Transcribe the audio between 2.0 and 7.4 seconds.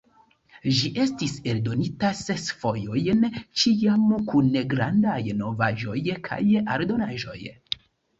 ses fojojn, ĉiam kun grandaj novaĵoj kaj aldonaĵoj.